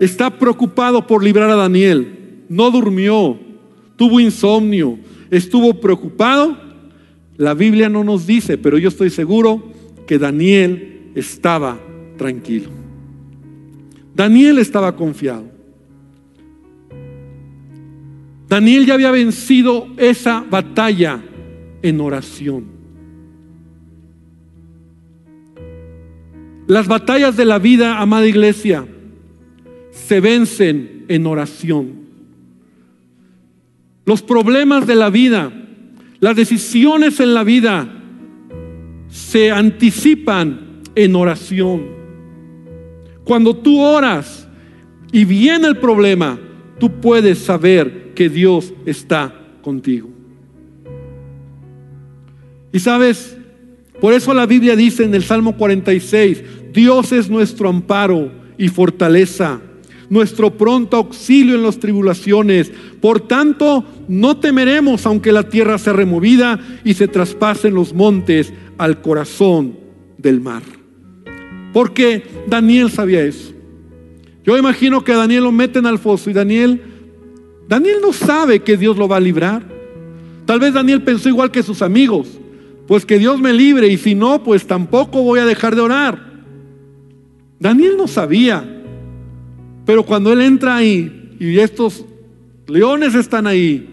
[0.00, 2.44] está preocupado por librar a Daniel.
[2.48, 3.38] No durmió,
[3.96, 4.98] tuvo insomnio,
[5.30, 6.56] estuvo preocupado.
[7.36, 9.72] La Biblia no nos dice, pero yo estoy seguro
[10.06, 11.78] que Daniel estaba
[12.18, 12.81] tranquilo.
[14.14, 15.50] Daniel estaba confiado.
[18.48, 21.22] Daniel ya había vencido esa batalla
[21.80, 22.66] en oración.
[26.66, 28.86] Las batallas de la vida, amada iglesia,
[29.90, 32.02] se vencen en oración.
[34.04, 35.52] Los problemas de la vida,
[36.20, 37.88] las decisiones en la vida
[39.08, 42.01] se anticipan en oración.
[43.24, 44.48] Cuando tú oras
[45.12, 46.38] y viene el problema,
[46.78, 50.08] tú puedes saber que Dios está contigo.
[52.72, 53.36] Y sabes,
[54.00, 56.42] por eso la Biblia dice en el Salmo 46,
[56.72, 59.60] Dios es nuestro amparo y fortaleza
[60.12, 62.70] nuestro pronto auxilio en las tribulaciones.
[63.00, 69.00] Por tanto, no temeremos aunque la tierra sea removida y se traspasen los montes al
[69.00, 69.78] corazón
[70.18, 70.81] del mar.
[71.72, 73.52] Porque Daniel sabía eso.
[74.44, 76.82] Yo imagino que Daniel lo meten al foso y Daniel,
[77.68, 79.62] Daniel no sabe que Dios lo va a librar.
[80.46, 82.28] Tal vez Daniel pensó igual que sus amigos,
[82.86, 86.32] pues que Dios me libre y si no, pues tampoco voy a dejar de orar.
[87.60, 88.72] Daniel no sabía
[89.84, 92.04] pero cuando él entra ahí y estos
[92.66, 93.88] leones están ahí.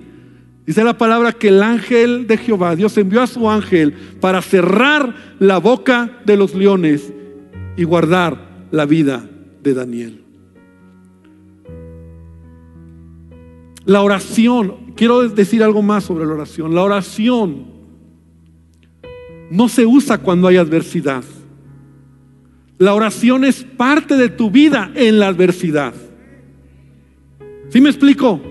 [0.66, 5.16] Dice la palabra que el ángel de Jehová, Dios envió a su ángel para cerrar
[5.40, 7.12] la boca de los leones
[7.80, 9.24] y guardar la vida
[9.64, 10.22] de Daniel.
[13.86, 16.76] La oración, quiero decir algo más sobre la oración.
[16.76, 17.68] La oración
[19.50, 21.24] no se usa cuando hay adversidad.
[22.80, 25.94] La oración es parte de tu vida en la adversidad.
[27.70, 28.42] ¿Sí me explico?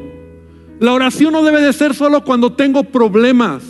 [0.80, 3.62] La oración no debe de ser solo cuando tengo problemas.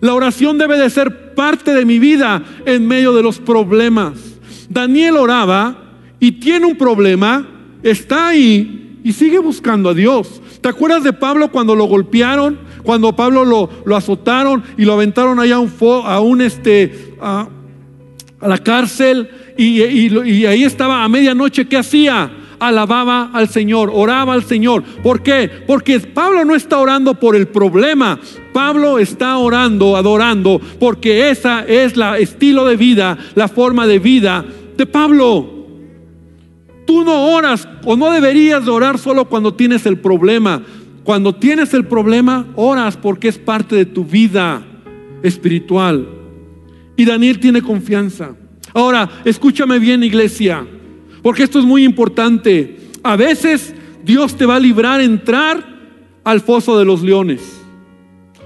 [0.00, 4.33] La oración debe de ser parte de mi vida en medio de los problemas.
[4.74, 5.76] Daniel oraba
[6.18, 7.46] y tiene un problema,
[7.82, 10.42] está ahí y sigue buscando a Dios.
[10.60, 12.58] ¿Te acuerdas de Pablo cuando lo golpearon?
[12.82, 15.72] Cuando Pablo lo, lo azotaron y lo aventaron allá a un,
[16.04, 17.48] a un este, a,
[18.42, 22.30] la cárcel y, y ahí estaba a medianoche, ¿qué hacía?
[22.58, 24.82] alababa al Señor, oraba al Señor.
[24.82, 25.50] ¿Por qué?
[25.66, 28.18] Porque Pablo no está orando por el problema.
[28.52, 34.44] Pablo está orando, adorando, porque esa es la estilo de vida, la forma de vida
[34.76, 35.54] de Pablo.
[36.86, 40.62] Tú no oras o no deberías de orar solo cuando tienes el problema.
[41.02, 44.62] Cuando tienes el problema, oras porque es parte de tu vida
[45.22, 46.08] espiritual.
[46.96, 48.34] Y Daniel tiene confianza.
[48.72, 50.66] Ahora, escúchame bien, iglesia,
[51.22, 52.78] porque esto es muy importante.
[53.02, 55.64] A veces Dios te va a librar entrar
[56.24, 57.60] al foso de los leones.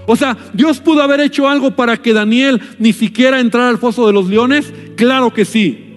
[0.07, 4.07] O sea, ¿Dios pudo haber hecho algo para que Daniel ni siquiera entrara al foso
[4.07, 4.73] de los leones?
[4.97, 5.88] Claro que sí.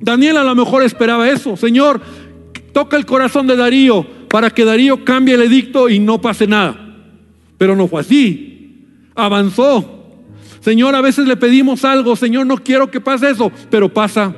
[0.00, 1.56] Daniel a lo mejor esperaba eso.
[1.56, 2.00] Señor,
[2.72, 6.94] toca el corazón de Darío para que Darío cambie el edicto y no pase nada.
[7.58, 8.84] Pero no fue así.
[9.14, 9.92] Avanzó.
[10.60, 14.34] Señor, a veces le pedimos algo, Señor, no quiero que pase eso, pero pasa.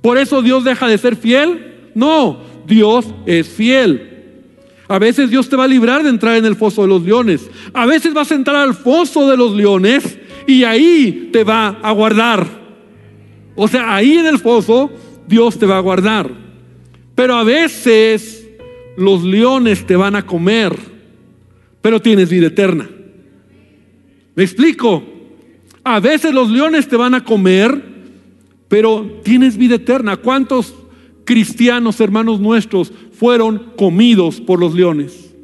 [0.00, 1.90] Por eso Dios deja de ser fiel.
[1.94, 4.12] No, Dios es fiel.
[4.88, 7.50] A veces Dios te va a librar de entrar en el foso de los leones.
[7.72, 11.90] A veces vas a entrar al foso de los leones y ahí te va a
[11.90, 12.46] guardar.
[13.56, 14.90] O sea, ahí en el foso
[15.26, 16.30] Dios te va a guardar.
[17.14, 18.46] Pero a veces
[18.96, 20.76] los leones te van a comer,
[21.80, 22.88] pero tienes vida eterna.
[24.34, 25.02] ¿Me explico?
[25.82, 27.82] A veces los leones te van a comer,
[28.68, 30.16] pero tienes vida eterna.
[30.18, 30.74] ¿Cuántos
[31.24, 35.34] cristianos, hermanos nuestros, fueron comidos por los leones?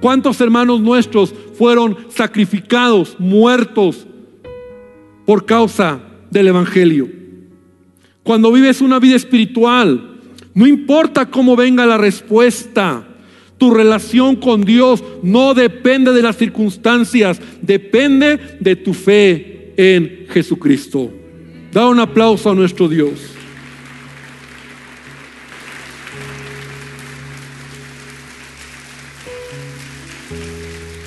[0.00, 4.06] ¿Cuántos hermanos nuestros fueron sacrificados, muertos
[5.24, 7.08] por causa del Evangelio.
[8.22, 10.20] Cuando vives una vida espiritual,
[10.54, 13.06] no importa cómo venga la respuesta,
[13.58, 21.12] tu relación con Dios no depende de las circunstancias, depende de tu fe en Jesucristo.
[21.72, 23.36] Da un aplauso a nuestro Dios.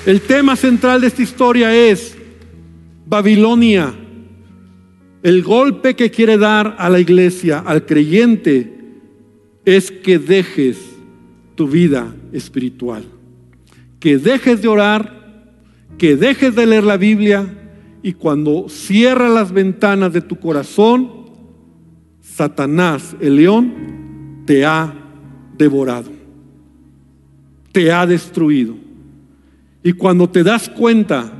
[0.06, 2.16] El tema central de esta historia es
[3.04, 3.94] Babilonia
[5.22, 8.78] el golpe que quiere dar a la iglesia, al creyente,
[9.64, 10.78] es que dejes
[11.54, 13.04] tu vida espiritual.
[13.98, 15.52] Que dejes de orar,
[15.98, 17.46] que dejes de leer la Biblia
[18.02, 21.10] y cuando cierra las ventanas de tu corazón,
[22.22, 24.94] Satanás, el león, te ha
[25.58, 26.10] devorado,
[27.72, 28.74] te ha destruido.
[29.82, 31.30] Y cuando te das cuenta,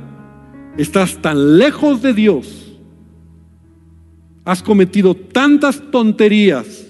[0.77, 2.60] estás tan lejos de Dios
[4.43, 6.87] Has cometido tantas tonterías.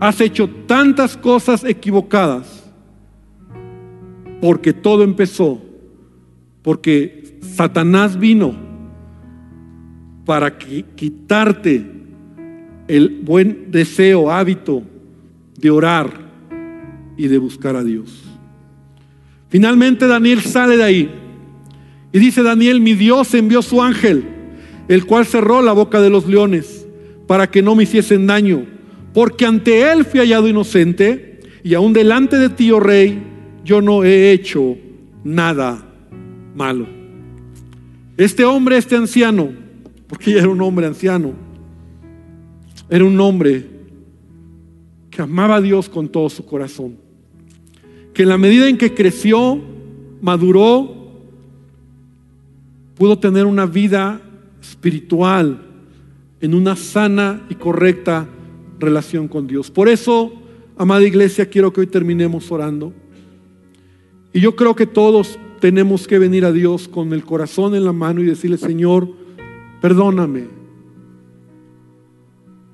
[0.00, 2.70] Has hecho tantas cosas equivocadas.
[4.40, 5.60] Porque todo empezó.
[6.62, 8.54] Porque Satanás vino
[10.24, 11.84] para quitarte
[12.86, 14.82] el buen deseo, hábito
[15.58, 16.10] de orar
[17.16, 18.24] y de buscar a Dios.
[19.48, 21.10] Finalmente Daniel sale de ahí
[22.12, 24.37] y dice Daniel, mi Dios envió su ángel
[24.88, 26.86] el cual cerró la boca de los leones
[27.26, 28.66] para que no me hiciesen daño,
[29.12, 33.22] porque ante él fui hallado inocente y aún delante de ti, oh rey,
[33.64, 34.76] yo no he hecho
[35.24, 35.86] nada
[36.54, 36.86] malo.
[38.16, 39.50] Este hombre, este anciano,
[40.08, 41.34] porque ya era un hombre anciano,
[42.88, 43.66] era un hombre
[45.10, 46.96] que amaba a Dios con todo su corazón,
[48.14, 49.60] que en la medida en que creció,
[50.22, 51.12] maduró,
[52.96, 54.22] pudo tener una vida
[54.60, 55.62] espiritual
[56.40, 58.28] en una sana y correcta
[58.78, 59.70] relación con Dios.
[59.70, 60.32] Por eso,
[60.76, 62.92] amada iglesia, quiero que hoy terminemos orando.
[64.32, 67.92] Y yo creo que todos tenemos que venir a Dios con el corazón en la
[67.92, 69.08] mano y decirle, Señor,
[69.80, 70.46] perdóname.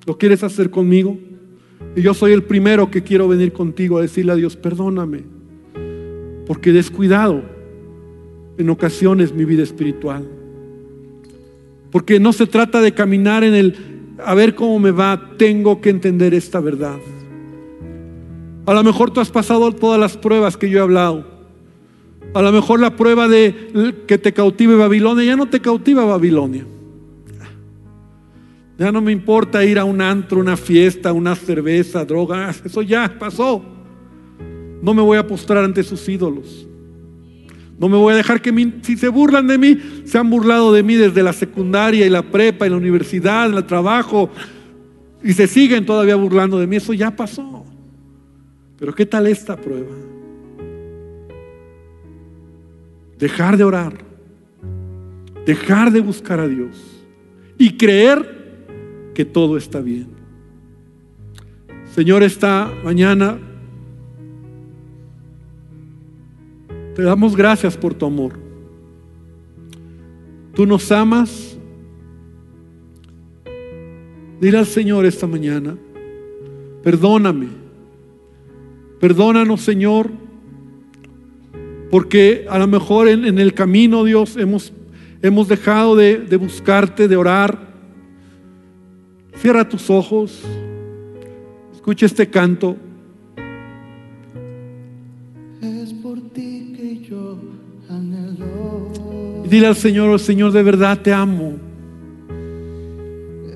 [0.05, 1.17] ¿Lo quieres hacer conmigo?
[1.95, 5.23] Y yo soy el primero que quiero venir contigo a decirle a Dios, perdóname,
[6.45, 7.41] porque he descuidado
[8.57, 10.27] en ocasiones mi vida espiritual.
[11.95, 13.77] Porque no se trata de caminar en el,
[14.21, 16.97] a ver cómo me va, tengo que entender esta verdad.
[18.65, 21.25] A lo mejor tú has pasado todas las pruebas que yo he hablado.
[22.33, 26.65] A lo mejor la prueba de que te cautive Babilonia ya no te cautiva Babilonia.
[28.77, 32.53] Ya no me importa ir a un antro, una fiesta, una cerveza, droga.
[32.65, 33.63] Eso ya pasó.
[34.81, 36.67] No me voy a postrar ante sus ídolos.
[37.77, 40.81] No me voy a dejar que si se burlan de mí, se han burlado de
[40.81, 44.29] mí desde la secundaria y la prepa y la universidad, en el trabajo,
[45.21, 46.77] y se siguen todavía burlando de mí.
[46.77, 47.65] Eso ya pasó.
[48.77, 49.95] Pero ¿qué tal esta prueba?
[53.19, 53.93] Dejar de orar,
[55.45, 57.03] dejar de buscar a Dios
[57.57, 58.35] y creer
[59.13, 60.07] que todo está bien.
[61.93, 63.39] Señor, esta mañana
[66.95, 68.33] te damos gracias por tu amor.
[70.53, 71.57] Tú nos amas.
[74.39, 75.77] Dile al Señor esta mañana,
[76.83, 77.47] perdóname.
[78.99, 80.09] Perdónanos, Señor
[81.95, 84.73] porque a lo mejor en, el camino, Dios, hemos,
[85.21, 87.73] hemos dejado de, de buscarte, de orar.
[89.37, 90.41] Cierra tus ojos.
[91.73, 92.75] Escucha este canto.
[99.45, 101.53] Y dile al Señor, oh Señor, de verdad te amo.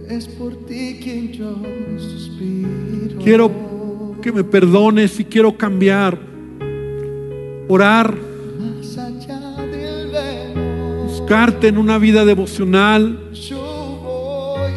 [0.07, 1.55] Es por ti quien yo
[1.97, 3.19] suspiro.
[3.23, 3.51] Quiero
[4.21, 6.29] que me perdones y quiero cambiar
[7.69, 8.17] orar,
[8.59, 14.71] Más allá del velo, buscarte en una vida devocional, yo voy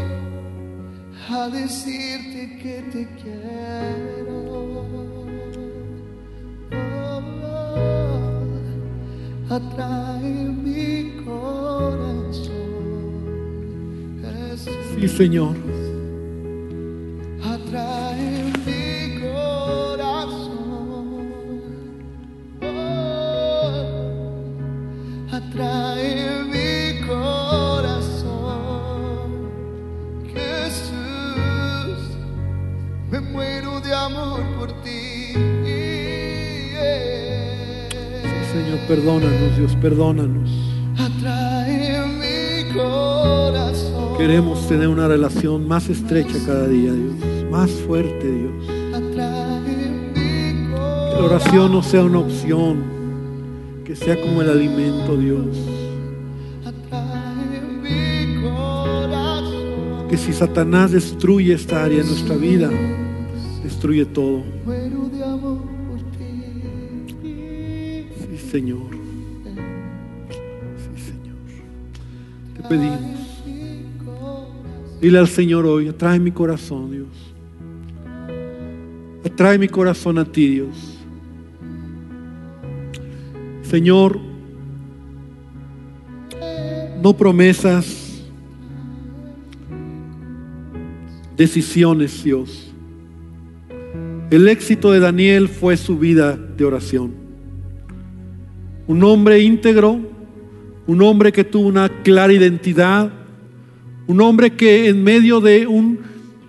[1.31, 4.43] a decirte que te quiero.
[9.49, 10.02] Oh, atrae mi
[15.03, 15.57] Sí Señor.
[17.43, 20.55] atrae mi corazón.
[22.63, 23.75] Oh,
[25.33, 28.31] atrae mi corazón.
[30.33, 31.99] Jesús,
[33.11, 35.33] me muero de amor por ti.
[38.53, 40.62] Señor, perdónanos, Dios, perdónanos.
[44.23, 47.17] Queremos tener una relación más estrecha cada día, Dios,
[47.51, 48.53] más fuerte, Dios.
[48.69, 49.17] Que
[51.17, 52.85] la oración no sea una opción,
[53.85, 55.59] que sea como el alimento, Dios.
[60.09, 62.71] Que si Satanás destruye esta área en nuestra vida,
[63.65, 64.45] destruye todo.
[68.31, 68.89] Sí, Señor.
[70.31, 70.39] Sí,
[71.11, 71.35] Señor.
[72.57, 73.12] Te pedimos.
[75.03, 77.09] Dile al Señor hoy, atrae mi corazón, Dios.
[79.27, 80.97] Atrae mi corazón a ti, Dios.
[83.63, 84.21] Señor,
[87.03, 88.23] no promesas,
[91.37, 92.73] decisiones, Dios.
[94.31, 97.13] El éxito de Daniel fue su vida de oración.
[98.87, 99.99] Un hombre íntegro,
[100.87, 103.22] un hombre que tuvo una clara identidad,
[104.07, 105.99] un hombre que en medio de un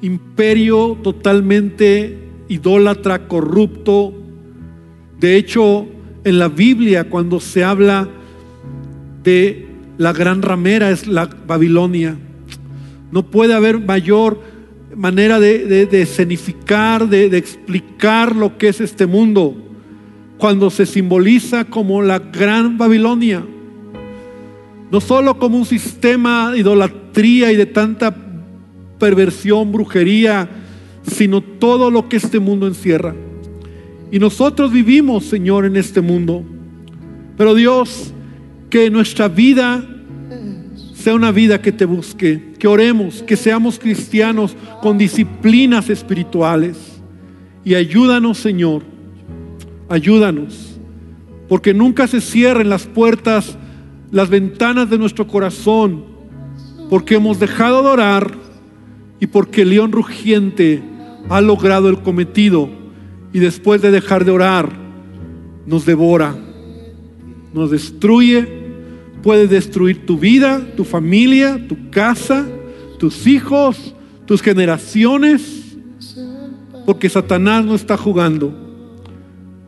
[0.01, 2.18] imperio totalmente
[2.49, 4.14] idólatra, corrupto,
[5.20, 5.88] de hecho
[6.24, 8.10] en la Biblia cuando se habla
[9.24, 12.18] de la gran ramera es la Babilonia.
[13.12, 14.41] No puede haber mayor
[14.95, 19.56] manera de, de, de escenificar, de, de explicar lo que es este mundo
[20.38, 23.45] cuando se simboliza como la gran Babilonia.
[24.91, 26.60] No solo como un sistema de
[27.16, 28.16] y de tanta
[28.99, 30.49] perversión, brujería,
[31.03, 33.14] sino todo lo que este mundo encierra.
[34.11, 36.43] Y nosotros vivimos, Señor, en este mundo.
[37.38, 38.14] Pero Dios,
[38.70, 39.84] que nuestra vida
[40.93, 47.01] sea una vida que te busque, que oremos, que seamos cristianos con disciplinas espirituales.
[47.66, 48.84] Y ayúdanos, Señor,
[49.89, 50.80] ayúdanos,
[51.49, 53.57] porque nunca se cierren las puertas,
[54.11, 56.12] las ventanas de nuestro corazón,
[56.93, 58.35] porque hemos dejado de orar
[59.19, 60.83] y porque el león rugiente
[61.27, 62.69] ha logrado el cometido
[63.33, 64.69] y después de dejar de orar
[65.65, 66.35] nos devora,
[67.51, 68.47] nos destruye,
[69.23, 72.45] puede destruir tu vida, tu familia, tu casa,
[72.99, 73.95] tus hijos,
[74.27, 75.75] tus generaciones.
[76.85, 78.53] porque Satanás no está jugando.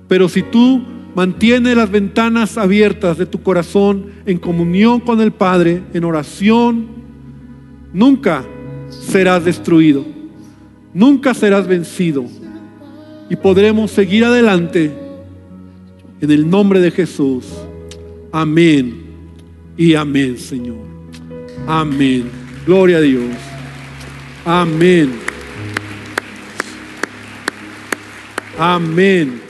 [0.08, 0.80] Pero si tú
[1.16, 6.95] mantienes las ventanas abiertas de tu corazón en comunión con el Padre, en oración,
[7.96, 8.44] nunca
[8.90, 10.06] serás destruido,
[10.94, 12.26] nunca serás vencido
[13.30, 14.92] y podremos seguir adelante
[16.20, 17.46] en el nombre de Jesús.
[18.34, 19.06] Amén
[19.78, 20.76] y amén, Señor.
[21.66, 22.30] Amén.
[22.66, 23.32] Gloria a Dios.
[24.44, 25.14] Amén.
[28.60, 29.45] Amén.